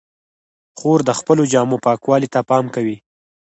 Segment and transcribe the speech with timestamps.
[0.77, 2.97] خور د خپلو جامو پاکوالي ته پام کوي.